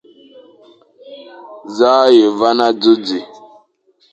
Za 1.75 1.93
a 2.07 2.13
ye 2.17 2.27
van 2.39 2.59
adzo 2.67 2.93
di? 3.05 3.19